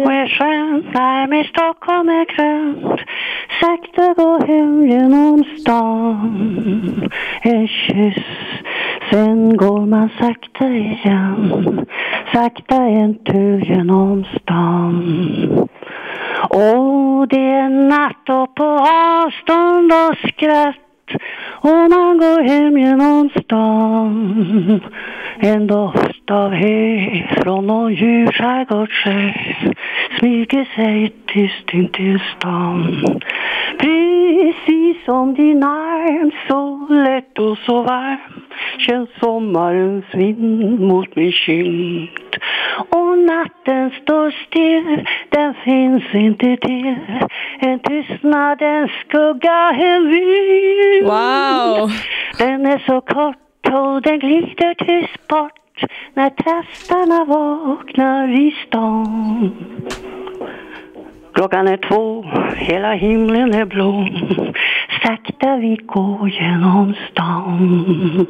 [0.00, 3.00] och är skönt när med Stockholm är grönt.
[3.60, 7.10] Sakta gå hem genom stan.
[7.42, 8.24] En kyss,
[9.10, 11.86] sen går man sakta igen.
[12.32, 15.68] Sakta en tur genom stan.
[16.48, 18.64] Och det är natt och på
[19.24, 20.76] avstånd och skratt
[21.64, 24.80] och man går hem genom stan
[25.38, 29.32] En doft av hö från någon djur skärgårdssjö
[30.18, 33.04] smyger sig tyst in till stan.
[33.78, 38.18] Precis som din arm, så lätt och så varm
[38.78, 42.08] känns sommarens vind mot min kind
[42.90, 46.96] och natten står still, den finns inte till.
[47.58, 51.90] En tystnad, en skugga, en vy Wow!
[52.38, 53.36] Den är så kort
[53.72, 55.61] och den glider tyst bort
[56.14, 59.50] när trastarna vaknar i stan.
[61.32, 62.24] Klockan är två,
[62.56, 64.08] hela himlen är blå.
[65.02, 68.26] Sakta vi går genom stan.